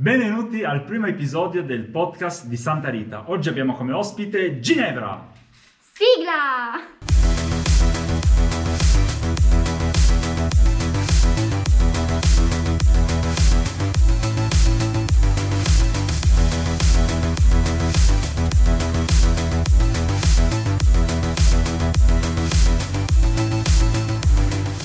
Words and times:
Benvenuti 0.00 0.64
al 0.64 0.84
primo 0.84 1.08
episodio 1.08 1.62
del 1.62 1.84
podcast 1.84 2.46
di 2.46 2.56
Santa 2.56 2.88
Rita. 2.88 3.24
Oggi 3.26 3.50
abbiamo 3.50 3.74
come 3.74 3.92
ospite 3.92 4.58
Ginevra. 4.58 5.30
Sigla! 5.92 6.70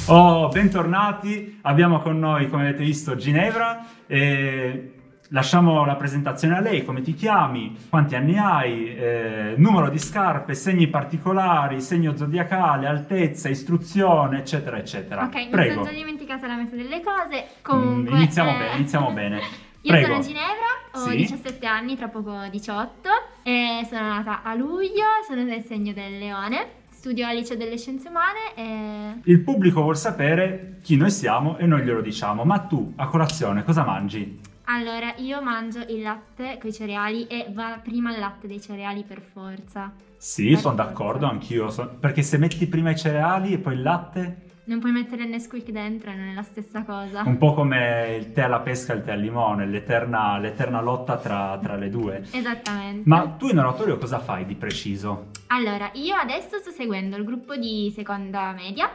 Oh, 0.07 0.49
bentornati. 0.49 1.59
Abbiamo 1.61 2.01
con 2.01 2.19
noi, 2.19 2.49
come 2.49 2.67
avete 2.67 2.83
visto, 2.83 3.15
Ginevra. 3.15 3.85
E 4.05 4.94
lasciamo 5.29 5.85
la 5.85 5.95
presentazione 5.95 6.55
a 6.57 6.59
lei, 6.59 6.83
come 6.85 7.01
ti 7.01 7.13
chiami, 7.13 7.75
quanti 7.89 8.15
anni 8.15 8.37
hai, 8.37 8.95
eh, 8.95 9.53
numero 9.57 9.89
di 9.89 9.99
scarpe, 9.99 10.53
segni 10.53 10.87
particolari, 10.87 11.81
segno 11.81 12.15
zodiacale, 12.15 12.87
altezza, 12.87 13.49
istruzione, 13.49 14.39
eccetera, 14.39 14.77
eccetera. 14.77 15.23
Ok, 15.25 15.35
mi 15.35 15.49
Prego. 15.49 15.73
sono 15.73 15.85
già 15.85 15.91
dimenticata 15.91 16.47
la 16.47 16.55
metà 16.55 16.75
delle 16.75 17.01
cose. 17.01 17.45
Mm, 17.45 17.61
Comunque. 17.61 18.15
iniziamo 18.17 18.51
eh, 18.51 18.57
bene, 18.57 18.75
iniziamo 18.75 19.11
bene. 19.11 19.39
Io 19.85 19.91
Prego. 19.91 20.07
sono 20.07 20.21
Ginevra, 20.21 20.65
ho 20.93 21.09
Sì. 21.09 21.15
17 21.17 21.65
anni, 21.67 21.95
tra 21.95 22.07
poco 22.07 22.33
18. 22.49 23.09
E 23.43 23.85
sono 23.87 24.07
nata 24.07 24.41
a 24.43 24.55
luglio, 24.55 25.03
sono 25.27 25.43
del 25.43 25.63
segno 25.63 25.93
del 25.93 26.17
leone. 26.17 26.83
Studio 26.89 27.27
al 27.27 27.35
liceo 27.35 27.55
delle 27.55 27.77
scienze 27.77 28.07
umane 28.09 28.55
e. 28.55 29.19
Il 29.25 29.41
pubblico 29.41 29.83
vuol 29.83 29.95
sapere 29.95 30.77
chi 30.81 30.95
noi 30.97 31.11
siamo 31.11 31.57
e 31.57 31.67
noi 31.67 31.83
glielo 31.83 32.01
diciamo. 32.01 32.43
Ma 32.45 32.57
tu, 32.61 32.93
a 32.95 33.05
colazione, 33.07 33.63
cosa 33.63 33.83
mangi? 33.83 34.39
Allora, 34.67 35.13
io 35.17 35.41
mangio 35.41 35.79
il 35.89 36.01
latte 36.01 36.57
con 36.59 36.69
i 36.69 36.73
cereali 36.73 37.27
e 37.27 37.47
va 37.53 37.79
prima 37.83 38.11
il 38.13 38.19
latte 38.19 38.47
dei 38.47 38.59
cereali 38.61 39.03
per 39.03 39.21
forza. 39.21 39.91
Sì, 40.17 40.49
Per 40.49 40.57
sono 40.59 40.75
forza. 40.75 40.89
d'accordo, 40.89 41.25
anch'io. 41.27 41.69
so- 41.69 41.95
perché 41.99 42.23
se 42.23 42.37
metti 42.37 42.65
prima 42.67 42.89
i 42.91 42.97
cereali 42.97 43.53
e 43.53 43.57
poi 43.59 43.73
il 43.75 43.81
latte, 43.81 44.43
Non 44.67 44.79
puoi 44.79 44.91
mettere 44.91 45.21
il 45.25 45.29
Nesquik 45.29 45.69
dentro 45.69 46.09
non 46.11 46.29
è 46.29 46.33
la 46.33 46.41
stessa 46.41 46.81
cosa. 46.83 47.21
un 47.23 47.37
po' 47.37 47.53
come 47.53 48.15
il 48.19 48.31
tè 48.31 48.41
alla 48.41 48.61
pesca 48.61 48.93
e 48.93 48.95
il 48.95 49.03
tè 49.03 49.11
al 49.11 49.19
limone, 49.19 49.67
l'eterna, 49.67 50.39
l'eterna 50.39 50.81
lotta 50.81 51.17
tra, 51.17 51.59
tra 51.61 51.75
le 51.75 51.89
due. 51.91 52.23
Esattamente. 52.31 53.07
Ma 53.07 53.27
tu 53.37 53.47
in 53.49 53.59
oratorio 53.59 53.99
cosa 53.99 54.17
fai 54.17 54.43
di 54.47 54.55
preciso? 54.55 55.27
Allora, 55.49 55.91
io 55.93 56.15
adesso 56.15 56.57
sto 56.57 56.71
seguendo 56.71 57.15
il 57.15 57.23
gruppo 57.23 57.55
di 57.55 57.91
seconda 57.95 58.53
media 58.53 58.89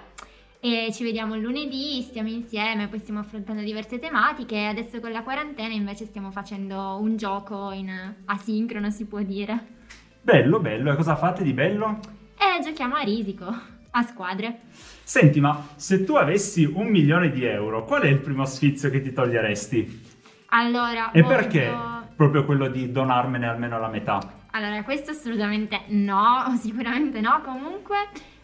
e 0.61 0.91
ci 0.93 1.05
vediamo 1.05 1.37
lunedì, 1.37 2.03
stiamo 2.03 2.29
insieme, 2.29 2.87
poi 2.89 2.99
stiamo 2.99 3.21
affrontando 3.21 3.63
diverse 3.63 3.99
tematiche. 3.99 4.67
Adesso 4.67 5.01
con 5.01 5.11
la 5.11 5.23
quarantena 5.23 5.73
invece 5.73 6.05
stiamo 6.05 6.31
facendo 6.31 6.99
un 7.01 7.17
gioco 7.17 7.71
in 7.73 7.91
asincrono, 8.27 8.91
si 8.91 9.07
può 9.07 9.21
dire. 9.23 9.79
Bello, 10.21 10.61
bello. 10.61 10.93
E 10.93 10.97
cosa 10.97 11.17
fate 11.17 11.43
di 11.43 11.53
bello? 11.55 11.99
E 12.37 12.63
giochiamo 12.63 12.95
a 12.97 13.01
risico, 13.03 13.47
a 13.91 14.03
squadre. 14.03 14.61
Senti, 15.03 15.41
ma 15.41 15.69
se 15.77 16.05
tu 16.05 16.15
avessi 16.15 16.65
un 16.65 16.87
milione 16.89 17.31
di 17.31 17.43
euro, 17.45 17.85
qual 17.85 18.03
è 18.03 18.09
il 18.09 18.19
primo 18.19 18.45
sfizio 18.45 18.91
che 18.91 19.01
ti 19.01 19.13
toglieresti? 19.13 20.09
Allora, 20.53 21.11
E 21.13 21.23
voglio- 21.23 21.35
perché 21.37 21.73
proprio 22.17 22.45
quello 22.45 22.69
di 22.69 22.93
donarmene 22.93 23.47
almeno 23.47 23.79
la 23.81 23.89
metà? 23.89 24.19
Allora, 24.51 24.83
questo 24.83 25.13
assolutamente 25.13 25.83
no, 25.89 26.55
sicuramente 26.61 27.21
no. 27.21 27.41
Comunque, 27.43 27.97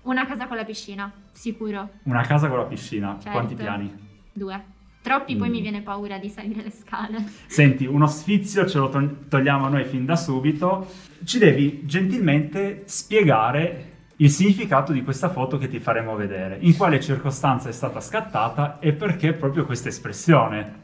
una 0.06 0.26
casa 0.26 0.46
con 0.46 0.56
la 0.56 0.64
piscina, 0.64 1.10
sicuro. 1.32 1.88
Una 2.04 2.22
casa 2.22 2.48
con 2.48 2.58
la 2.58 2.64
piscina. 2.64 3.12
Certo. 3.20 3.30
Quanti 3.30 3.54
piani? 3.54 3.94
Due. 4.32 4.64
Troppi, 5.02 5.36
poi 5.36 5.48
Mm. 5.48 5.52
mi 5.52 5.60
viene 5.60 5.82
paura 5.82 6.18
di 6.18 6.28
salire 6.28 6.62
le 6.62 6.70
scale. 6.70 7.24
Senti, 7.46 7.86
uno 7.86 8.06
sfizio 8.08 8.66
ce 8.66 8.78
lo 8.78 8.88
to- 8.88 9.28
togliamo 9.28 9.68
noi 9.68 9.84
fin 9.84 10.04
da 10.04 10.16
subito. 10.16 10.90
Ci 11.24 11.38
devi 11.38 11.82
gentilmente 11.86 12.82
spiegare 12.86 13.92
il 14.16 14.30
significato 14.30 14.92
di 14.92 15.04
questa 15.04 15.28
foto 15.28 15.58
che 15.58 15.68
ti 15.68 15.78
faremo 15.78 16.16
vedere. 16.16 16.58
In 16.62 16.76
quale 16.76 17.00
circostanza 17.00 17.68
è 17.68 17.72
stata 17.72 18.00
scattata 18.00 18.78
e 18.80 18.94
perché 18.94 19.32
proprio 19.34 19.64
questa 19.64 19.88
espressione. 19.90 20.82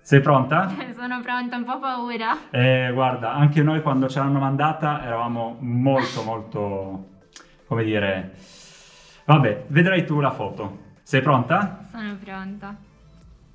Sei 0.00 0.20
pronta? 0.20 0.68
Sono 0.96 1.20
pronta, 1.20 1.56
un 1.56 1.64
po' 1.64 1.78
paura. 1.78 2.50
Eh, 2.50 2.90
guarda, 2.92 3.34
anche 3.34 3.62
noi 3.62 3.82
quando 3.82 4.08
ce 4.08 4.18
l'hanno 4.18 4.38
mandata 4.38 5.04
eravamo 5.04 5.58
molto, 5.60 6.22
molto, 6.22 7.06
come 7.70 7.84
dire... 7.84 8.32
Vabbè, 9.26 9.66
vedrai 9.68 10.04
tu 10.04 10.18
la 10.18 10.32
foto. 10.32 10.78
Sei 11.04 11.22
pronta? 11.22 11.86
Sono 11.88 12.16
pronta. 12.20 12.76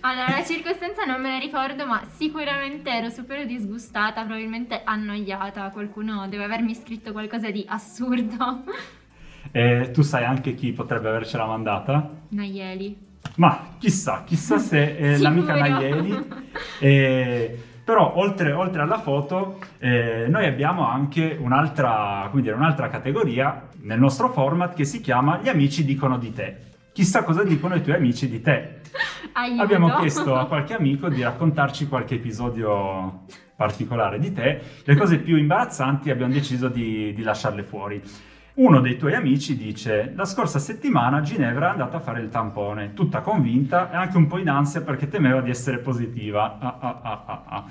allora, 0.00 0.30
la 0.30 0.44
circostanza 0.44 1.04
non 1.04 1.20
me 1.20 1.30
la 1.30 1.38
ricordo, 1.38 1.86
ma 1.86 2.02
sicuramente 2.08 2.90
ero 2.90 3.08
super 3.08 3.46
disgustata, 3.46 4.24
probabilmente 4.24 4.80
annoiata. 4.82 5.70
Qualcuno 5.70 6.26
deve 6.26 6.42
avermi 6.42 6.74
scritto 6.74 7.12
qualcosa 7.12 7.50
di 7.50 7.64
assurdo. 7.68 8.64
E 9.56 9.90
tu 9.92 10.02
sai 10.02 10.24
anche 10.24 10.54
chi 10.54 10.72
potrebbe 10.72 11.08
avercela 11.10 11.46
mandata? 11.46 12.10
Naieli. 12.30 12.96
Ma 13.36 13.76
chissà, 13.78 14.24
chissà 14.24 14.58
se 14.58 15.18
l'amica. 15.20 15.54
Naieli. 15.54 16.26
Eh, 16.80 17.62
però 17.84 18.14
oltre, 18.16 18.52
oltre 18.52 18.80
alla 18.80 18.98
foto 18.98 19.58
eh, 19.78 20.26
noi 20.28 20.46
abbiamo 20.46 20.88
anche 20.88 21.36
un'altra, 21.38 22.30
dire, 22.32 22.54
un'altra 22.54 22.88
categoria 22.88 23.68
nel 23.82 23.98
nostro 23.98 24.30
format 24.30 24.74
che 24.74 24.84
si 24.84 25.00
chiama 25.00 25.38
Gli 25.42 25.48
amici 25.48 25.84
dicono 25.84 26.16
di 26.16 26.32
te. 26.32 26.56
Chissà 26.92 27.22
cosa 27.24 27.42
dicono 27.42 27.74
i 27.74 27.82
tuoi 27.82 27.96
amici 27.96 28.28
di 28.28 28.40
te. 28.40 28.80
Aiuto. 29.34 29.62
Abbiamo 29.62 29.94
chiesto 29.96 30.34
a 30.34 30.46
qualche 30.46 30.74
amico 30.74 31.08
di 31.08 31.22
raccontarci 31.22 31.86
qualche 31.86 32.14
episodio 32.14 33.24
particolare 33.56 34.18
di 34.18 34.32
te. 34.32 34.60
Le 34.84 34.96
cose 34.96 35.18
più 35.18 35.36
imbarazzanti 35.36 36.10
abbiamo 36.10 36.32
deciso 36.32 36.68
di, 36.68 37.12
di 37.14 37.22
lasciarle 37.22 37.62
fuori. 37.62 38.02
Uno 38.56 38.78
dei 38.78 38.96
tuoi 38.96 39.14
amici 39.14 39.56
dice: 39.56 40.12
La 40.14 40.24
scorsa 40.24 40.60
settimana 40.60 41.22
Ginevra 41.22 41.66
è 41.66 41.70
andata 41.70 41.96
a 41.96 42.00
fare 42.00 42.20
il 42.20 42.28
tampone, 42.28 42.92
tutta 42.94 43.20
convinta 43.20 43.90
e 43.90 43.96
anche 43.96 44.16
un 44.16 44.28
po' 44.28 44.38
in 44.38 44.48
ansia 44.48 44.82
perché 44.82 45.08
temeva 45.08 45.40
di 45.40 45.50
essere 45.50 45.78
positiva. 45.78 46.56
Ah, 46.60 46.76
ah, 46.78 47.00
ah, 47.02 47.22
ah, 47.26 47.42
ah. 47.46 47.64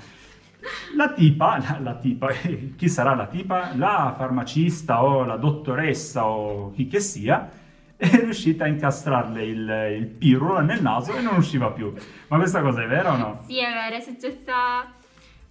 La 0.94 1.10
tipa, 1.12 1.58
la, 1.58 1.78
la 1.80 1.94
tipa, 1.94 2.28
chi 2.76 2.88
sarà 2.90 3.14
la 3.14 3.26
tipa? 3.26 3.70
La 3.76 4.12
farmacista 4.14 5.02
o 5.02 5.24
la 5.24 5.36
dottoressa 5.36 6.26
o 6.26 6.70
chi 6.72 6.86
che 6.86 7.00
sia, 7.00 7.48
è 7.96 8.20
riuscita 8.20 8.64
a 8.64 8.66
incastrarle 8.66 9.42
il, 9.42 9.96
il 10.00 10.06
pirulo 10.06 10.60
nel 10.60 10.82
naso 10.82 11.14
e 11.14 11.22
non 11.22 11.36
usciva 11.36 11.70
più. 11.70 11.94
Ma 12.28 12.36
questa 12.36 12.60
cosa 12.60 12.82
è 12.82 12.86
vera 12.86 13.14
o 13.14 13.16
no? 13.16 13.42
Sì, 13.46 13.58
è 13.58 13.72
vero, 13.72 13.96
è 13.96 14.00
successa. 14.00 15.02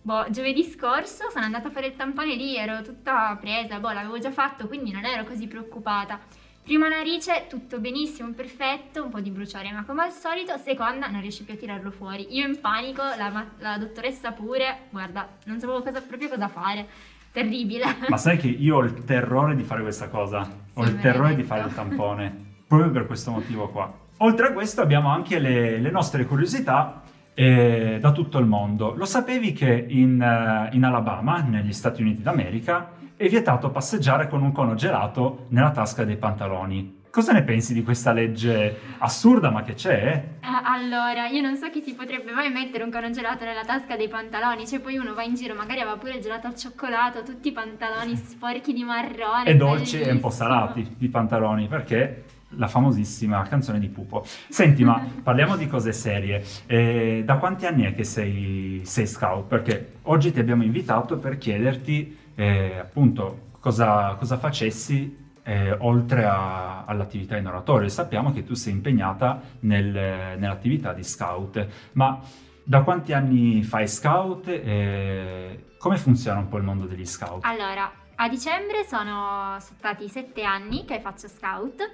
Boh, 0.05 0.25
giovedì 0.31 0.65
scorso 0.65 1.29
sono 1.29 1.45
andata 1.45 1.69
a 1.69 1.71
fare 1.71 1.87
il 1.87 1.95
tampone 1.95 2.35
lì, 2.35 2.57
ero 2.57 2.81
tutta 2.81 3.37
presa, 3.39 3.79
boh, 3.79 3.93
l'avevo 3.93 4.19
già 4.19 4.31
fatto, 4.31 4.67
quindi 4.67 4.91
non 4.91 5.05
ero 5.05 5.23
così 5.23 5.47
preoccupata. 5.47 6.19
Prima 6.61 6.89
narice, 6.89 7.45
tutto 7.47 7.79
benissimo, 7.79 8.29
perfetto, 8.33 9.01
un 9.05 9.09
po' 9.09 9.21
di 9.21 9.29
bruciore, 9.29 9.71
ma 9.71 9.85
come 9.85 10.03
al 10.03 10.11
solito, 10.11 10.57
seconda, 10.57 11.07
non 11.07 11.21
riesci 11.21 11.45
più 11.45 11.53
a 11.53 11.57
tirarlo 11.57 11.89
fuori. 11.89 12.35
Io 12.35 12.45
in 12.45 12.59
panico, 12.59 13.01
la, 13.01 13.45
la 13.59 13.77
dottoressa 13.77 14.33
pure, 14.33 14.87
guarda, 14.89 15.25
non 15.45 15.57
sapevo 15.61 15.81
cosa- 15.81 16.01
proprio 16.01 16.27
cosa 16.27 16.49
fare. 16.49 16.85
Terribile. 17.31 17.85
Ma 18.09 18.17
sai 18.17 18.37
che 18.37 18.47
io 18.47 18.75
ho 18.75 18.83
il 18.83 19.03
terrore 19.05 19.55
di 19.55 19.63
fare 19.63 19.81
questa 19.83 20.09
cosa? 20.09 20.41
Ho 20.73 20.83
Sì, 20.83 20.89
il 20.89 20.95
me 20.95 21.01
terrore 21.01 21.35
di 21.35 21.43
fare 21.43 21.65
il 21.65 21.73
tampone, 21.73 22.35
proprio 22.67 22.91
per 22.91 23.07
questo 23.07 23.31
motivo 23.31 23.69
qua. 23.69 23.91
Oltre 24.17 24.47
a 24.47 24.51
questo 24.51 24.81
abbiamo 24.81 25.09
anche 25.09 25.39
le, 25.39 25.79
le 25.79 25.91
nostre 25.91 26.25
curiosità 26.25 27.01
eh, 27.33 27.97
da 27.99 28.11
tutto 28.11 28.37
il 28.37 28.45
mondo. 28.45 28.93
Lo 28.95 29.05
sapevi 29.05 29.53
che 29.53 29.85
in, 29.89 30.21
eh, 30.21 30.75
in 30.75 30.83
Alabama, 30.83 31.41
negli 31.41 31.73
Stati 31.73 32.01
Uniti 32.01 32.21
d'America, 32.21 32.91
è 33.15 33.27
vietato 33.27 33.69
passeggiare 33.69 34.27
con 34.27 34.41
un 34.41 34.51
cono 34.51 34.75
gelato 34.75 35.45
nella 35.49 35.71
tasca 35.71 36.03
dei 36.03 36.17
pantaloni? 36.17 37.01
Cosa 37.13 37.31
ne 37.31 37.43
pensi 37.43 37.75
di 37.75 37.83
questa 37.83 38.11
legge 38.11 38.79
assurda 38.97 39.51
ma 39.51 39.61
che 39.61 39.75
c'è? 39.75 40.23
Eh, 40.41 40.47
Allora, 40.65 41.27
io 41.27 41.41
non 41.41 41.55
so 41.55 41.69
chi 41.69 41.81
si 41.81 41.93
potrebbe 41.93 42.31
mai 42.31 42.51
mettere 42.51 42.83
un 42.83 42.89
cono 42.89 43.11
gelato 43.11 43.45
nella 43.45 43.63
tasca 43.63 43.95
dei 43.95 44.07
pantaloni, 44.07 44.65
cioè 44.65 44.79
poi 44.79 44.97
uno 44.97 45.13
va 45.13 45.21
in 45.21 45.35
giro, 45.35 45.53
magari 45.53 45.81
aveva 45.81 45.97
pure 45.97 46.15
il 46.15 46.21
gelato 46.23 46.47
al 46.47 46.55
cioccolato, 46.55 47.21
tutti 47.21 47.49
i 47.49 47.51
pantaloni 47.51 48.15
sporchi 48.15 48.73
di 48.73 48.83
marrone. 48.83 49.45
e 49.45 49.55
dolci 49.55 50.01
e 50.01 50.11
un 50.11 50.19
po' 50.19 50.31
salati 50.31 50.95
i 50.97 51.07
pantaloni 51.07 51.67
perché 51.67 52.23
la 52.57 52.67
famosissima 52.67 53.41
canzone 53.43 53.79
di 53.79 53.87
Pupo. 53.89 54.25
Senti, 54.49 54.83
ma 54.83 55.05
parliamo 55.23 55.55
di 55.55 55.67
cose 55.67 55.93
serie. 55.93 56.43
Eh, 56.65 57.23
da 57.25 57.37
quanti 57.37 57.65
anni 57.65 57.83
è 57.83 57.93
che 57.93 58.03
sei, 58.03 58.81
sei 58.83 59.07
scout? 59.07 59.47
Perché 59.47 59.93
oggi 60.03 60.31
ti 60.31 60.39
abbiamo 60.39 60.63
invitato 60.63 61.17
per 61.17 61.37
chiederti 61.37 62.17
eh, 62.35 62.77
appunto 62.79 63.51
cosa, 63.59 64.15
cosa 64.15 64.37
facessi 64.37 65.21
eh, 65.43 65.71
oltre 65.79 66.25
a- 66.25 66.85
all'attività 66.85 67.37
in 67.37 67.47
oratorio. 67.47 67.89
Sappiamo 67.89 68.31
che 68.31 68.43
tu 68.43 68.53
sei 68.53 68.73
impegnata 68.73 69.41
nel- 69.61 70.37
nell'attività 70.37 70.93
di 70.93 71.03
scout, 71.03 71.67
ma 71.93 72.19
da 72.63 72.81
quanti 72.81 73.11
anni 73.13 73.61
fai 73.63 73.87
scout? 73.87 74.47
e 74.47 75.65
come 75.77 75.97
funziona 75.97 76.39
un 76.39 76.47
po' 76.47 76.57
il 76.57 76.63
mondo 76.63 76.85
degli 76.85 77.05
scout? 77.05 77.43
Allora, 77.43 77.91
a 78.15 78.29
dicembre 78.29 78.85
sono 78.87 79.57
stati 79.59 80.07
sette 80.07 80.43
anni 80.43 80.85
che 80.85 81.01
faccio 81.01 81.27
scout 81.27 81.91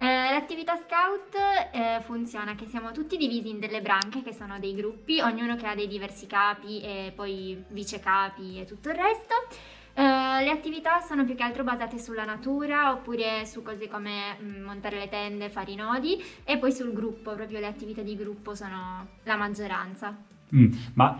Eh, 0.00 0.06
l'attività 0.06 0.76
scout 0.76 1.34
eh, 1.72 2.00
funziona 2.02 2.54
che 2.54 2.66
siamo 2.66 2.92
tutti 2.92 3.16
divisi 3.16 3.48
in 3.48 3.58
delle 3.58 3.80
branche 3.80 4.22
che 4.22 4.32
sono 4.32 4.60
dei 4.60 4.74
gruppi, 4.74 5.20
ognuno 5.20 5.56
che 5.56 5.66
ha 5.66 5.74
dei 5.74 5.88
diversi 5.88 6.26
capi 6.26 6.80
e 6.80 7.12
poi 7.14 7.64
vice 7.68 7.98
capi 7.98 8.60
e 8.60 8.64
tutto 8.64 8.90
il 8.90 8.94
resto. 8.94 9.34
Eh, 9.94 10.44
le 10.44 10.50
attività 10.50 11.00
sono 11.00 11.24
più 11.24 11.34
che 11.34 11.42
altro 11.42 11.64
basate 11.64 11.98
sulla 11.98 12.24
natura 12.24 12.92
oppure 12.92 13.44
su 13.44 13.62
cose 13.64 13.88
come 13.88 14.36
mm, 14.40 14.62
montare 14.62 14.96
le 14.96 15.08
tende, 15.08 15.50
fare 15.50 15.72
i 15.72 15.74
nodi 15.74 16.22
e 16.44 16.56
poi 16.58 16.70
sul 16.70 16.92
gruppo, 16.92 17.34
proprio 17.34 17.58
le 17.58 17.66
attività 17.66 18.02
di 18.02 18.14
gruppo 18.14 18.54
sono 18.54 19.04
la 19.24 19.34
maggioranza. 19.34 20.16
Mm, 20.54 20.72
ma 20.94 21.18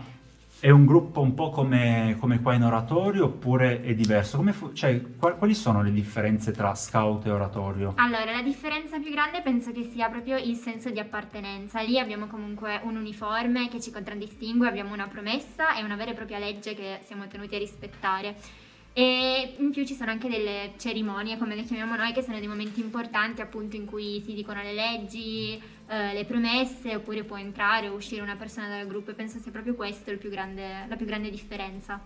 è 0.61 0.69
un 0.69 0.85
gruppo 0.85 1.21
un 1.21 1.33
po' 1.33 1.49
come, 1.49 2.17
come 2.19 2.41
qua 2.41 2.53
in 2.53 2.63
oratorio 2.63 3.25
oppure 3.25 3.81
è 3.81 3.93
diverso? 3.93 4.41
Fu- 4.51 4.73
cioè, 4.73 5.01
qual- 5.17 5.37
quali 5.37 5.55
sono 5.55 5.81
le 5.81 5.91
differenze 5.91 6.51
tra 6.51 6.75
scout 6.75 7.25
e 7.25 7.29
oratorio? 7.29 7.93
Allora, 7.95 8.31
la 8.31 8.41
differenza 8.41 8.99
più 8.99 9.09
grande 9.11 9.41
penso 9.41 9.71
che 9.71 9.83
sia 9.83 10.09
proprio 10.09 10.37
il 10.37 10.55
senso 10.55 10.89
di 10.89 10.99
appartenenza. 10.99 11.81
Lì 11.81 11.97
abbiamo 11.97 12.27
comunque 12.27 12.81
un 12.83 12.97
uniforme 12.97 13.69
che 13.69 13.79
ci 13.79 13.91
contraddistingue, 13.91 14.67
abbiamo 14.67 14.93
una 14.93 15.07
promessa 15.07 15.75
e 15.77 15.83
una 15.83 15.95
vera 15.95 16.11
e 16.11 16.15
propria 16.15 16.39
legge 16.39 16.73
che 16.73 16.99
siamo 17.05 17.27
tenuti 17.27 17.55
a 17.55 17.59
rispettare. 17.59 18.35
E 18.91 19.55
in 19.59 19.71
più 19.71 19.85
ci 19.85 19.93
sono 19.93 20.11
anche 20.11 20.27
delle 20.27 20.73
cerimonie, 20.77 21.37
come 21.37 21.55
le 21.55 21.63
chiamiamo 21.63 21.95
noi, 21.95 22.11
che 22.11 22.21
sono 22.21 22.37
dei 22.37 22.47
momenti 22.47 22.81
importanti 22.81 23.39
appunto 23.39 23.77
in 23.77 23.85
cui 23.85 24.19
si 24.25 24.33
dicono 24.33 24.61
le 24.61 24.73
leggi, 24.73 25.61
eh, 25.89 26.13
le 26.13 26.25
promesse, 26.25 26.95
oppure 26.95 27.23
può 27.23 27.37
entrare 27.37 27.87
o 27.87 27.95
uscire 27.95 28.21
una 28.21 28.35
persona 28.35 28.67
dal 28.67 28.87
gruppo 28.87 29.11
e 29.11 29.13
penso 29.15 29.39
sia 29.39 29.51
proprio 29.51 29.73
questa 29.73 30.11
la 30.11 30.95
più 30.95 31.05
grande 31.05 31.29
differenza. 31.29 31.99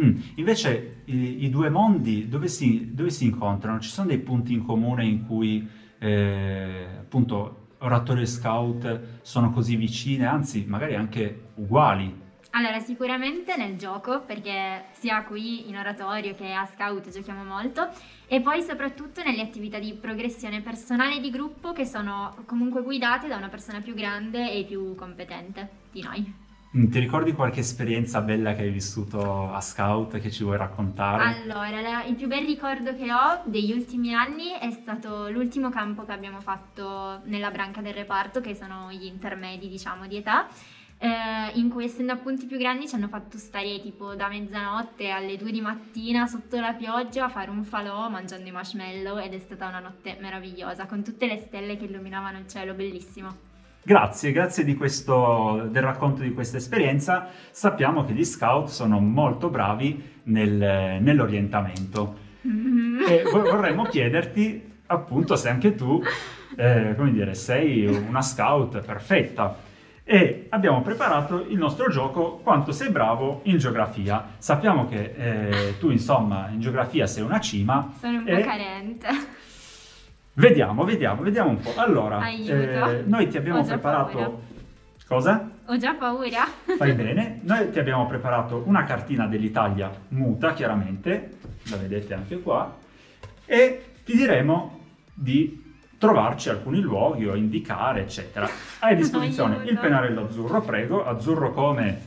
Mm, 0.00 0.20
Invece 0.36 1.02
i, 1.06 1.44
i 1.44 1.50
due 1.50 1.70
mondi 1.70 2.28
dove 2.28 2.48
si, 2.48 2.94
dove 2.94 3.10
si 3.10 3.24
incontrano? 3.24 3.80
Ci 3.80 3.88
sono 3.88 4.08
dei 4.08 4.18
punti 4.18 4.52
in 4.52 4.64
comune 4.64 5.04
in 5.04 5.26
cui 5.26 5.66
eh, 5.98 6.86
appunto 6.98 7.68
oratorio 7.78 8.22
e 8.22 8.26
scout 8.26 9.00
sono 9.22 9.52
così 9.52 9.76
vicine, 9.76 10.26
anzi 10.26 10.64
magari 10.66 10.94
anche 10.94 11.50
uguali? 11.54 12.26
Allora, 12.52 12.80
sicuramente 12.80 13.56
nel 13.56 13.76
gioco, 13.76 14.22
perché 14.22 14.86
sia 14.92 15.22
qui 15.22 15.68
in 15.68 15.76
oratorio 15.76 16.34
che 16.34 16.52
a 16.52 16.66
scout 16.66 17.08
giochiamo 17.10 17.44
molto, 17.44 17.88
e 18.26 18.40
poi 18.40 18.62
soprattutto 18.62 19.22
nelle 19.22 19.42
attività 19.42 19.78
di 19.78 19.92
progressione 19.94 20.60
personale 20.60 21.16
e 21.16 21.20
di 21.20 21.30
gruppo 21.30 21.72
che 21.72 21.84
sono 21.84 22.34
comunque 22.46 22.82
guidate 22.82 23.28
da 23.28 23.36
una 23.36 23.48
persona 23.48 23.80
più 23.80 23.94
grande 23.94 24.50
e 24.52 24.64
più 24.64 24.94
competente 24.96 25.68
di 25.92 26.02
noi. 26.02 26.46
Mm, 26.76 26.90
Ti 26.90 26.98
ricordi 26.98 27.32
qualche 27.32 27.60
esperienza 27.60 28.20
bella 28.20 28.54
che 28.54 28.62
hai 28.62 28.70
vissuto 28.70 29.52
a 29.52 29.60
scout 29.60 30.18
che 30.18 30.30
ci 30.30 30.42
vuoi 30.42 30.56
raccontare? 30.58 31.22
Allora, 31.24 31.80
la- 31.80 32.04
il 32.04 32.14
più 32.14 32.26
bel 32.26 32.44
ricordo 32.44 32.94
che 32.94 33.12
ho 33.12 33.40
degli 33.44 33.72
ultimi 33.72 34.14
anni 34.14 34.50
è 34.58 34.70
stato 34.70 35.30
l'ultimo 35.30 35.70
campo 35.70 36.04
che 36.04 36.12
abbiamo 36.12 36.40
fatto 36.40 37.20
nella 37.24 37.50
branca 37.50 37.80
del 37.80 37.94
reparto, 37.94 38.40
che 38.40 38.54
sono 38.54 38.90
gli 38.90 39.04
intermedi, 39.04 39.68
diciamo, 39.68 40.06
di 40.06 40.16
età. 40.16 40.48
Eh, 40.98 41.58
in 41.58 41.68
cui 41.70 41.84
essendo 41.84 42.12
appunto 42.12 42.44
i 42.44 42.46
più 42.46 42.58
grandi 42.58 42.88
ci 42.88 42.94
hanno 42.94 43.08
fatto 43.08 43.38
stare 43.38 43.80
tipo 43.80 44.14
da 44.14 44.28
mezzanotte 44.28 45.10
alle 45.10 45.36
2 45.36 45.50
di 45.52 45.60
mattina 45.60 46.26
sotto 46.26 46.58
la 46.58 46.72
pioggia 46.72 47.26
a 47.26 47.28
fare 47.28 47.50
un 47.50 47.62
falò 47.64 48.08
mangiando 48.08 48.48
i 48.48 48.52
marshmallow 48.52 49.18
ed 49.18 49.32
è 49.32 49.38
stata 49.38 49.68
una 49.68 49.80
notte 49.80 50.16
meravigliosa 50.20 50.86
con 50.86 51.02
tutte 51.04 51.26
le 51.26 51.38
stelle 51.38 51.76
che 51.76 51.84
illuminavano 51.84 52.38
il 52.38 52.48
cielo, 52.48 52.74
bellissimo. 52.74 53.46
Grazie, 53.80 54.32
grazie 54.32 54.64
di 54.64 54.74
questo, 54.74 55.68
del 55.70 55.82
racconto 55.82 56.20
di 56.22 56.34
questa 56.34 56.56
esperienza. 56.58 57.28
Sappiamo 57.50 58.04
che 58.04 58.12
gli 58.12 58.24
scout 58.24 58.68
sono 58.68 58.98
molto 59.00 59.48
bravi 59.48 60.20
nel- 60.24 60.98
nell'orientamento 61.00 62.18
e 63.08 63.22
vo- 63.22 63.42
vorremmo 63.42 63.84
chiederti 63.84 64.80
appunto 64.86 65.36
se 65.36 65.48
anche 65.48 65.74
tu, 65.74 66.02
eh, 66.56 66.94
come 66.96 67.12
dire, 67.12 67.34
sei 67.34 67.86
una 67.86 68.20
scout 68.20 68.80
perfetta. 68.80 69.56
E 70.10 70.46
abbiamo 70.48 70.80
preparato 70.80 71.44
il 71.50 71.58
nostro 71.58 71.90
gioco 71.90 72.40
Quanto 72.42 72.72
sei 72.72 72.88
bravo 72.88 73.40
in 73.42 73.58
geografia. 73.58 74.36
Sappiamo 74.38 74.88
che 74.88 75.12
eh, 75.14 75.78
tu, 75.78 75.90
insomma, 75.90 76.48
in 76.48 76.60
geografia 76.60 77.06
sei 77.06 77.22
una 77.22 77.38
cima. 77.40 77.92
Sono 78.00 78.16
un 78.16 78.24
po' 78.24 78.30
e 78.30 78.40
carente. 78.40 79.08
Vediamo, 80.32 80.84
vediamo, 80.84 81.20
vediamo 81.20 81.50
un 81.50 81.60
po'. 81.60 81.74
Allora, 81.76 82.26
eh, 82.26 83.02
noi 83.04 83.28
ti 83.28 83.36
abbiamo 83.36 83.62
preparato. 83.62 84.16
paura. 84.16 84.30
Cosa? 85.06 85.50
Ho 85.66 85.76
già 85.76 85.92
paura. 85.92 86.46
Fai 86.78 86.92
bene. 86.96 87.40
Noi 87.42 87.70
ti 87.70 87.78
abbiamo 87.78 88.06
preparato 88.06 88.62
una 88.64 88.84
cartina 88.84 89.26
dell'Italia 89.26 89.90
muta, 90.08 90.54
chiaramente, 90.54 91.32
la 91.68 91.76
vedete 91.76 92.14
anche 92.14 92.40
qua, 92.40 92.78
e 93.44 93.84
ti 94.06 94.16
diremo 94.16 94.84
di 95.12 95.67
trovarci 95.98 96.48
alcuni 96.48 96.80
luoghi 96.80 97.26
o 97.26 97.34
indicare, 97.34 98.02
eccetera. 98.02 98.48
Hai 98.78 98.92
a 98.92 98.96
disposizione 98.96 99.64
il 99.64 99.78
pennarello 99.78 100.26
azzurro, 100.26 100.60
prego, 100.62 101.04
azzurro 101.04 101.52
come 101.52 102.00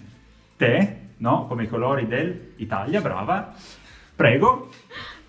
te, 0.55 0.97
no? 1.17 1.45
Come 1.47 1.63
i 1.63 1.67
colori 1.67 2.07
dell'Italia, 2.07 3.01
brava. 3.01 3.53
Prego. 4.15 4.69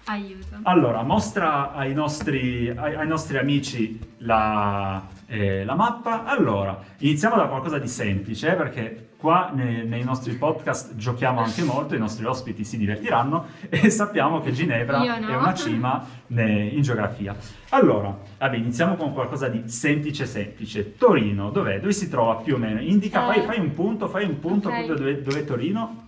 Aiuto. 0.04 0.58
Allora, 0.62 1.02
mostra 1.02 1.72
ai 1.72 1.92
nostri, 1.92 2.68
ai, 2.68 2.94
ai 2.94 3.06
nostri 3.06 3.38
amici 3.38 3.98
la, 4.18 5.02
eh, 5.32 5.64
la 5.64 5.74
mappa. 5.74 6.24
Allora, 6.24 6.78
iniziamo 6.98 7.36
da 7.36 7.46
qualcosa 7.46 7.78
di 7.78 7.88
semplice, 7.88 8.50
eh, 8.52 8.54
perché 8.54 9.08
qua 9.16 9.50
ne- 9.54 9.82
nei 9.84 10.04
nostri 10.04 10.34
podcast 10.34 10.94
giochiamo 10.96 11.40
anche 11.40 11.62
molto, 11.62 11.94
i 11.94 11.98
nostri 11.98 12.26
ospiti 12.26 12.64
si 12.64 12.76
divertiranno 12.76 13.46
e 13.70 13.88
sappiamo 13.88 14.40
che 14.40 14.52
Ginevra 14.52 14.98
no. 14.98 15.26
è 15.28 15.34
una 15.34 15.54
cima 15.54 16.04
ne- 16.28 16.66
in 16.66 16.82
geografia. 16.82 17.34
Allora, 17.70 18.14
vabbè, 18.38 18.56
iniziamo 18.56 18.94
con 18.96 19.14
qualcosa 19.14 19.48
di 19.48 19.62
semplice 19.70 20.26
semplice. 20.26 20.96
Torino, 20.98 21.48
dov'è? 21.50 21.80
Dove 21.80 21.92
si 21.92 22.10
trova 22.10 22.36
più 22.36 22.56
o 22.56 22.58
meno? 22.58 22.80
Indica, 22.80 23.22
Eh. 23.22 23.32
fai, 23.40 23.42
fai 23.46 23.58
un 23.60 23.72
punto, 23.72 24.08
fai 24.08 24.24
un 24.26 24.38
punto 24.38 24.68
Ok. 24.68 24.74
proprio 24.84 24.96
dove, 24.96 25.22
dove 25.22 25.38
è 25.40 25.44
Torino. 25.46 26.00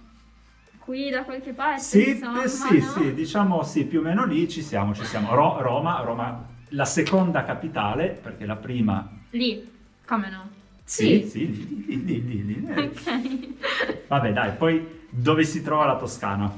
Qui 0.81 1.09
da 1.09 1.23
qualche 1.25 1.53
parte, 1.55 1.81
Sì, 1.81 2.11
insomma, 2.11 2.43
eh, 2.44 2.49
sì, 2.49 2.79
no? 2.79 2.85
sì, 2.91 3.15
diciamo 3.15 3.62
sì, 3.62 3.85
più 3.87 4.00
o 4.00 4.03
meno 4.03 4.27
lì 4.27 4.47
ci 4.50 4.61
siamo, 4.61 4.93
ci 4.93 5.03
siamo. 5.05 5.35
Ro- 5.35 5.62
Roma, 5.62 6.03
Roma, 6.03 6.44
la 6.70 6.84
seconda 6.84 7.44
capitale, 7.44 8.08
perché 8.08 8.46
la 8.46 8.56
prima... 8.56 9.08
Lì, 9.31 9.69
come 10.06 10.31
no? 10.31 10.49
Sì, 10.84 11.22
Sì. 11.22 11.31
sì, 11.31 11.84
lì, 11.87 12.05
lì, 12.05 12.25
lì, 12.26 12.44
lì, 12.44 12.61
lì. 12.66 12.82
Ok. 12.84 14.06
Vabbè, 14.08 14.32
dai, 14.32 14.52
poi 14.52 15.06
dove 15.11 15.44
si 15.44 15.62
trova 15.62 15.87
la 15.87 15.96
Toscana? 15.96 16.52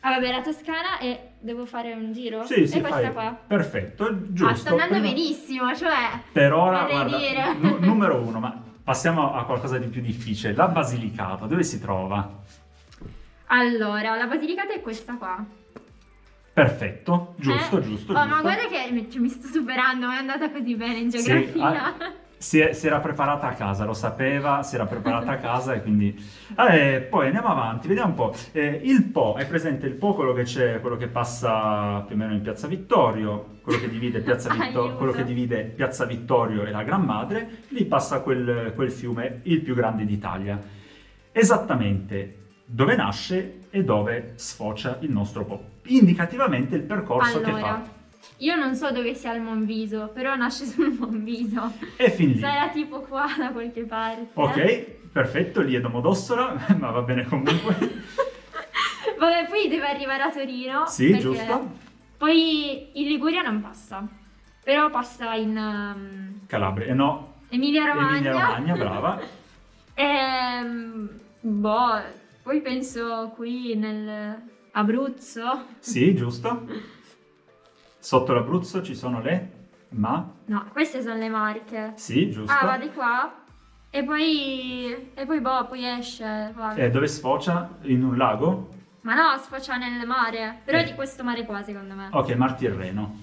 Ah, 0.00 0.10
vabbè, 0.10 0.30
la 0.30 0.42
Toscana 0.42 0.98
e 0.98 1.18
devo 1.40 1.66
fare 1.66 1.92
un 1.92 2.12
giro? 2.12 2.44
Sì, 2.44 2.66
sì, 2.66 2.78
E 2.78 2.80
questa 2.80 3.00
fai. 3.00 3.12
qua? 3.12 3.38
Perfetto, 3.46 4.32
giusto. 4.32 4.52
ah, 4.52 4.54
sta 4.56 4.70
andando 4.70 4.94
Prima- 4.94 5.08
benissimo, 5.08 5.74
cioè... 5.74 6.20
Per 6.32 6.52
ora, 6.52 6.84
guarda, 6.86 7.52
nu- 7.54 7.78
numero 7.80 8.16
uno, 8.20 8.38
ma 8.40 8.62
passiamo 8.82 9.34
a 9.34 9.44
qualcosa 9.44 9.78
di 9.78 9.86
più 9.88 10.00
difficile. 10.00 10.54
La 10.54 10.68
Basilicata, 10.68 11.46
dove 11.46 11.62
si 11.64 11.80
trova? 11.80 12.38
Allora, 13.46 14.16
la 14.16 14.26
Basilicata 14.26 14.72
è 14.74 14.80
questa 14.80 15.14
qua. 15.16 15.44
Perfetto, 16.64 17.34
giusto, 17.38 17.78
Eh? 17.78 17.82
giusto, 17.82 18.12
Oh, 18.12 18.14
giusto. 18.16 18.28
ma 18.28 18.40
guarda 18.42 18.66
che 18.68 18.90
mi, 18.92 19.10
cioè, 19.10 19.20
mi 19.20 19.28
sto 19.28 19.46
superando, 19.48 20.08
è 20.10 20.16
andata 20.16 20.50
così 20.50 20.74
bene 20.76 20.98
in 20.98 21.10
Sì, 21.10 21.22
geografia. 21.22 21.84
ah, 21.84 21.94
si, 22.36 22.58
è- 22.58 22.72
si 22.72 22.86
era 22.86 23.00
preparata 23.00 23.48
a 23.48 23.52
casa, 23.54 23.84
lo 23.84 23.92
sapeva, 23.94 24.62
si 24.62 24.74
era 24.74 24.84
preparata 24.86 25.30
a 25.32 25.36
casa 25.40 25.72
e 25.74 25.82
quindi... 25.82 26.14
Eh, 26.58 27.06
poi 27.08 27.26
andiamo 27.26 27.48
avanti, 27.48 27.88
vediamo 27.88 28.10
un 28.10 28.14
po'. 28.14 28.34
Eh, 28.52 28.80
il 28.84 29.04
Po, 29.04 29.36
è 29.36 29.46
presente 29.46 29.86
il 29.86 29.94
Po, 29.94 30.14
quello 30.14 30.32
che 30.34 30.42
c'è, 30.42 30.80
quello 30.80 30.96
che 30.96 31.06
passa 31.08 32.00
più 32.06 32.14
o 32.14 32.18
meno 32.18 32.32
in 32.34 32.42
Piazza 32.42 32.66
Vittorio, 32.66 33.58
quello 33.62 33.78
che 33.80 33.88
divide 33.88 34.20
Piazza, 34.20 34.48
Vitto- 34.54 34.82
Aiuto. 34.82 34.96
quello 34.96 35.12
che 35.12 35.24
divide 35.24 35.62
Piazza 35.64 36.04
Vittorio 36.04 36.64
e 36.64 36.70
la 36.70 36.82
Gran 36.82 37.02
Madre, 37.04 37.62
lì 37.68 37.84
passa 37.86 38.20
quel, 38.20 38.72
quel 38.74 38.90
fiume, 38.90 39.40
il 39.44 39.60
più 39.62 39.74
grande 39.74 40.04
d'Italia. 40.04 40.58
Esattamente 41.32 42.36
dove 42.66 42.94
nasce 42.96 43.58
e 43.70 43.84
dove 43.84 44.32
sfocia 44.36 44.98
il 45.00 45.10
nostro 45.10 45.44
Po. 45.44 45.62
Indicativamente 45.84 46.76
il 46.76 46.82
percorso 46.82 47.40
che 47.40 47.50
fa. 47.50 47.56
allora, 47.56 47.98
io 48.38 48.56
non 48.56 48.74
so 48.74 48.90
dove 48.90 49.14
sia 49.14 49.34
il 49.34 49.40
Monviso, 49.40 50.10
però 50.12 50.34
nasce 50.34 50.64
sul 50.66 50.96
Monviso. 50.98 51.72
E 51.96 52.10
fin 52.10 52.30
lì. 52.30 52.38
Sarà 52.38 52.68
tipo 52.68 53.00
qua 53.00 53.26
da 53.36 53.50
qualche 53.50 53.82
parte. 53.82 54.28
Ok, 54.34 55.10
perfetto, 55.12 55.60
lì 55.62 55.74
è 55.74 55.80
Domodossola, 55.80 56.56
ma 56.78 56.90
va 56.90 57.02
bene 57.02 57.24
comunque. 57.24 57.76
Vabbè, 59.18 59.46
poi 59.48 59.68
deve 59.68 59.86
arrivare 59.86 60.22
a 60.22 60.30
Torino. 60.30 60.86
Sì, 60.86 61.18
giusto. 61.18 61.88
Poi 62.16 62.90
in 63.00 63.08
Liguria 63.08 63.42
non 63.42 63.60
passa, 63.60 64.06
però 64.62 64.90
passa 64.90 65.34
in 65.34 65.56
um, 65.56 66.46
Calabria, 66.46 66.86
eh 66.86 66.94
no, 66.94 67.34
Emilia 67.50 67.86
Romagna. 67.86 68.16
Emilia 68.16 68.32
Romagna, 68.32 68.74
brava. 68.76 69.20
Ehm, 69.94 71.10
boh, 71.40 72.00
poi 72.42 72.60
penso 72.60 73.32
qui 73.34 73.74
nel 73.76 74.42
Abruzzo. 74.72 75.64
Sì, 75.78 76.14
giusto. 76.14 76.66
Sotto 77.98 78.32
l'Abruzzo 78.32 78.82
ci 78.82 78.94
sono 78.94 79.20
le 79.20 79.58
ma? 79.90 80.32
No, 80.46 80.68
queste 80.72 81.02
sono 81.02 81.16
le 81.16 81.28
Marche. 81.28 81.92
Sì, 81.96 82.30
giusto. 82.30 82.52
Ah, 82.52 82.64
va 82.64 82.78
di 82.78 82.90
qua. 82.90 83.34
E 83.90 84.04
poi, 84.04 85.10
e 85.14 85.26
poi 85.26 85.40
boh, 85.40 85.66
poi 85.66 85.84
esce. 85.84 86.52
vabbè. 86.54 86.84
Eh, 86.84 86.90
dove 86.90 87.08
sfocia? 87.08 87.68
In 87.82 88.04
un 88.04 88.16
lago? 88.16 88.68
Ma 89.02 89.14
no, 89.14 89.36
sfocia 89.38 89.76
nel 89.76 90.06
mare. 90.06 90.60
Però 90.64 90.78
Eh. 90.78 90.82
è 90.82 90.84
di 90.84 90.94
questo 90.94 91.24
mare 91.24 91.44
qua, 91.44 91.62
secondo 91.62 91.94
me. 91.94 92.08
Ok, 92.12 92.30
Mar 92.36 92.54
Tirreno. 92.54 93.18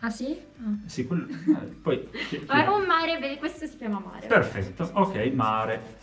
Ah 0.00 0.10
sì? 0.10 0.36
Ah. 0.58 0.78
Sì, 0.86 1.06
quello... 1.06 1.28
eh, 1.28 1.66
poi... 1.80 2.08
chi- 2.28 2.44
un 2.48 2.84
mare, 2.86 3.18
vedi, 3.18 3.36
questo 3.36 3.66
si 3.66 3.76
chiama 3.76 4.00
mare. 4.04 4.26
Perfetto, 4.26 4.90
ok, 4.94 5.30
mare. 5.32 5.98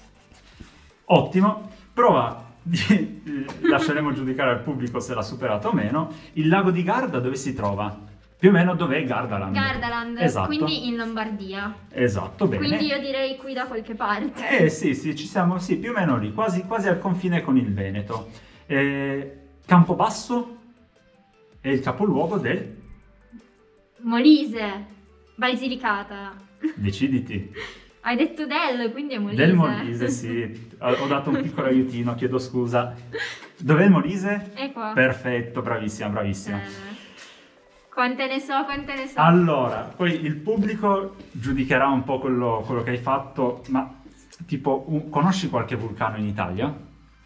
Ottimo. 1.06 1.70
Prova, 1.94 2.46
lasceremo 3.62 4.14
giudicare 4.14 4.52
al 4.52 4.62
pubblico 4.62 5.00
se 5.00 5.14
l'ha 5.14 5.22
superato 5.22 5.70
o 5.70 5.74
meno. 5.74 6.12
Il 6.34 6.48
lago 6.48 6.72
di 6.72 6.84
Garda 6.84 7.20
dove 7.20 7.36
si 7.36 7.54
trova? 7.54 8.06
Più 8.40 8.50
o 8.50 8.52
meno 8.52 8.76
dov'è 8.76 9.04
Gardaland? 9.04 9.56
Gardaland, 9.56 10.18
Esatto. 10.20 10.48
quindi 10.48 10.88
in 10.88 10.96
Lombardia. 10.96 11.74
Esatto, 11.92 12.48
bene. 12.48 12.68
Quindi 12.68 12.86
io 12.86 13.00
direi 13.00 13.36
qui 13.38 13.54
da 13.54 13.66
qualche 13.66 13.96
parte. 13.96 14.60
Eh 14.60 14.70
sì, 14.70 14.94
sì, 14.94 15.16
ci 15.16 15.26
siamo, 15.26 15.58
sì, 15.58 15.78
più 15.78 15.90
o 15.90 15.94
meno 15.94 16.18
lì, 16.18 16.32
quasi, 16.34 16.62
quasi 16.64 16.88
al 16.88 17.00
confine 17.00 17.42
con 17.42 17.58
il 17.58 17.74
Veneto. 17.74 18.30
Eh, 18.68 19.38
Campobasso 19.66 20.56
è 21.60 21.70
il 21.70 21.80
capoluogo 21.80 22.38
del... 22.38 22.76
Molise, 24.02 24.86
Basilicata. 25.36 26.36
Deciditi. 26.76 27.52
Hai 28.08 28.16
detto 28.16 28.46
del, 28.46 28.90
quindi 28.94 29.16
è 29.16 29.18
Molise. 29.18 29.46
Del 29.46 29.54
Molise, 29.54 30.08
sì. 30.08 30.70
Ho 30.80 31.08
dato 31.08 31.30
un 31.30 31.42
piccolo 31.42 31.68
aiutino, 31.68 32.16
chiedo 32.16 32.40
scusa. 32.40 32.96
Dov'è 33.58 33.84
il 33.84 33.90
Molise? 33.92 34.52
È 34.54 34.72
qua. 34.72 34.94
Perfetto, 34.94 35.62
bravissima, 35.62 36.08
bravissima. 36.08 36.56
Eh, 36.58 36.70
quante 37.94 38.26
ne 38.28 38.40
so, 38.40 38.64
quante 38.64 38.96
ne 38.96 39.08
so. 39.08 39.20
Allora, 39.20 39.92
poi 39.94 40.24
il 40.24 40.38
pubblico 40.38 41.18
giudicherà 41.32 41.88
un 41.90 42.06
po' 42.06 42.20
quello, 42.20 42.64
quello 42.66 42.82
che 42.82 42.92
hai 42.92 42.98
fatto, 42.98 43.64
ma 43.68 43.94
tipo, 44.46 44.86
un- 44.88 45.10
conosci 45.10 45.50
qualche 45.50 45.76
vulcano 45.76 46.16
in 46.16 46.28
Italia? 46.28 46.74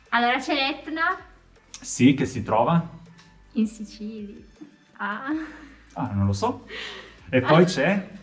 Allora 0.09 0.39
c'è 0.39 0.55
l'Etna 0.55 1.15
Sì, 1.79 2.15
che 2.15 2.25
si 2.25 2.41
trova? 2.41 2.89
in 3.51 3.67
Sicilia. 3.67 4.43
Ah. 4.97 5.25
Ah, 5.93 6.09
non 6.13 6.25
lo 6.25 6.33
so. 6.33 6.65
E 7.29 7.39
poi 7.41 7.65
c'è 7.69 8.19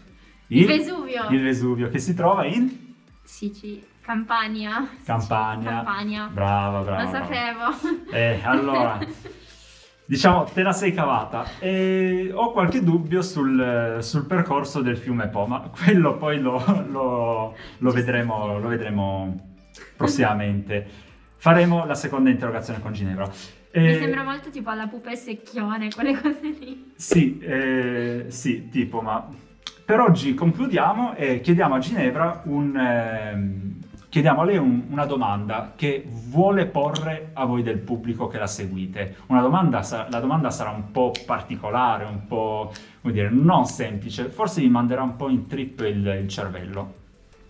Il 0.49 0.67
Vesuvio. 0.67 1.28
Il 1.31 1.43
Vesuvio, 1.43 1.88
che 1.88 1.99
si 1.99 2.14
trova 2.14 2.45
in 2.45 2.95
Sicilia. 3.23 3.83
Campania. 4.00 4.88
Campania. 5.05 5.71
Campania. 5.71 6.31
Brava, 6.33 6.81
brava. 6.81 7.02
Lo 7.02 7.11
brava. 7.11 7.25
sapevo. 7.26 8.11
Eh, 8.11 8.40
allora, 8.43 8.99
diciamo, 10.07 10.45
te 10.45 10.62
la 10.62 10.73
sei 10.73 10.95
cavata. 10.95 11.45
E 11.59 12.31
ho 12.33 12.52
qualche 12.52 12.83
dubbio 12.83 13.21
sul, 13.21 13.99
sul 14.00 14.25
percorso 14.26 14.81
del 14.81 14.97
fiume 14.97 15.28
Po, 15.28 15.45
ma 15.47 15.61
quello 15.85 16.17
poi 16.17 16.40
lo, 16.40 16.64
lo- 16.88 17.55
lo 17.76 17.90
vedremo, 17.90 18.59
lo 18.59 18.69
vedremo 18.69 19.57
prossimamente. 19.97 20.87
Faremo 21.37 21.85
la 21.85 21.95
seconda 21.95 22.31
interrogazione 22.31 22.81
con 22.81 22.93
Ginevra. 22.95 23.26
Mi 23.75 23.90
Eh, 23.90 23.99
sembra 23.99 24.23
molto 24.25 24.49
tipo 24.49 24.71
alla 24.71 24.87
pupa 24.87 25.11
e 25.11 25.17
secchione, 25.17 25.90
quelle 25.90 26.19
cose 26.19 26.40
lì. 26.59 26.93
Sì, 26.97 27.38
eh, 27.40 28.25
sì, 28.28 28.71
tipo, 28.71 29.02
ma 29.02 29.28
per 29.88 30.00
oggi 30.00 30.35
concludiamo 30.35 31.14
e 31.14 31.40
chiediamo 31.40 31.75
a 31.75 31.78
Ginevra 31.78 32.42
un... 32.45 32.76
ehm, 32.76 33.78
chiediamo 34.11 34.42
a 34.42 34.45
lei 34.45 34.59
un- 34.59 34.83
una 34.90 35.07
domanda 35.07 35.73
che 35.76 36.07
vuole 36.07 36.66
porre 36.66 37.30
a 37.33 37.47
voi 37.47 37.62
del 37.62 37.78
pubblico 37.78 38.26
che 38.26 38.37
la 38.37 38.47
seguite. 38.47 39.16
Una 39.28 39.40
domanda, 39.40 39.83
la 40.11 40.21
domanda 40.21 40.50
sarà 40.50 40.68
un 40.68 40.90
po' 40.90 41.12
particolare, 41.25 42.04
un 42.04 42.26
po', 42.26 42.71
come 43.00 43.14
dire, 43.14 43.30
non 43.30 43.64
semplice, 43.64 44.28
forse 44.28 44.61
vi 44.61 44.68
manderà 44.68 45.02
un 45.02 45.16
po' 45.16 45.30
in 45.30 45.47
trip 45.47 45.80
il, 45.80 46.07
il 46.21 46.28
cervello. 46.28 46.95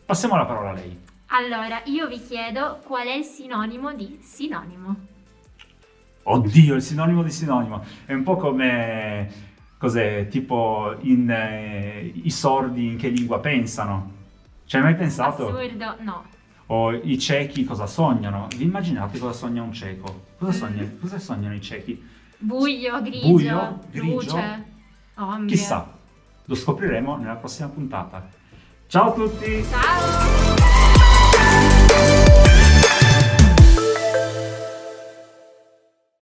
Passiamo 0.07 0.37
la 0.37 0.45
parola 0.45 0.71
a 0.71 0.75
lei. 0.75 0.97
Allora, 1.31 1.81
io 1.87 2.07
vi 2.07 2.21
chiedo 2.21 2.79
qual 2.85 3.09
è 3.09 3.15
il 3.15 3.25
sinonimo 3.25 3.93
di 3.95 4.17
sinonimo. 4.21 4.95
Oddio, 6.23 6.75
il 6.77 6.83
sinonimo 6.83 7.25
di 7.25 7.31
sinonimo. 7.31 7.83
È 8.05 8.13
un 8.13 8.23
po' 8.23 8.37
come, 8.37 9.29
cos'è, 9.79 10.29
tipo 10.29 10.95
in, 11.01 11.31
eh, 11.31 12.13
i 12.23 12.31
sordi 12.31 12.87
in 12.87 12.97
che 12.99 13.09
lingua 13.09 13.39
pensano. 13.41 14.13
Ci 14.67 14.77
hai 14.77 14.83
mai 14.83 14.97
pensato? 14.97 15.49
Assurdo, 15.49 15.95
no. 16.01 16.25
O 16.67 16.93
i 16.93 17.19
ciechi 17.19 17.65
cosa 17.65 17.87
sognano? 17.87 18.49
Vi 18.55 18.63
immaginate 18.65 19.19
cosa 19.19 19.33
sogna 19.33 19.63
un 19.63 19.73
cieco? 19.73 20.27
Cosa, 20.39 20.53
sogna- 20.53 20.91
cosa 21.01 21.19
sognano 21.19 21.55
i 21.55 21.61
ciechi? 21.63 22.05
Buio, 22.37 23.01
grigio, 23.01 23.29
Buio, 23.29 23.79
grigio. 23.91 24.13
luce, 24.15 24.65
ombra. 25.15 25.47
Chissà, 25.47 25.99
lo 26.45 26.55
scopriremo 26.55 27.17
nella 27.17 27.37
prossima 27.37 27.69
puntata. 27.69 28.29
Ciao 28.87 29.09
a 29.09 29.13
tutti! 29.13 29.65
Ciao! 29.65 30.78